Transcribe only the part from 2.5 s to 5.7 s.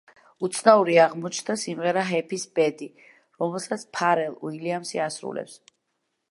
ბედი, რომელსაც ფარელ უილიამსი ასრულებს.